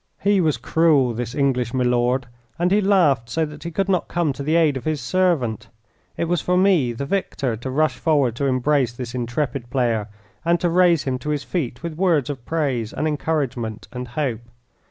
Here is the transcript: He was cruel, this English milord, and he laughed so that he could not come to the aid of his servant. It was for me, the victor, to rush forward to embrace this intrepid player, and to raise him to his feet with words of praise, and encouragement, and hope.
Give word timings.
He 0.23 0.41
was 0.41 0.57
cruel, 0.57 1.13
this 1.13 1.35
English 1.35 1.75
milord, 1.75 2.25
and 2.57 2.71
he 2.71 2.81
laughed 2.81 3.29
so 3.29 3.45
that 3.45 3.61
he 3.61 3.69
could 3.69 3.87
not 3.87 4.07
come 4.07 4.33
to 4.33 4.41
the 4.41 4.55
aid 4.55 4.75
of 4.75 4.83
his 4.83 4.99
servant. 4.99 5.67
It 6.17 6.23
was 6.27 6.41
for 6.41 6.57
me, 6.57 6.91
the 6.91 7.05
victor, 7.05 7.55
to 7.57 7.69
rush 7.69 7.97
forward 7.99 8.35
to 8.37 8.45
embrace 8.47 8.93
this 8.93 9.13
intrepid 9.13 9.69
player, 9.69 10.09
and 10.43 10.59
to 10.59 10.71
raise 10.71 11.03
him 11.03 11.19
to 11.19 11.29
his 11.29 11.43
feet 11.43 11.83
with 11.83 11.93
words 11.97 12.31
of 12.31 12.43
praise, 12.47 12.93
and 12.93 13.07
encouragement, 13.07 13.87
and 13.93 14.07
hope. 14.07 14.41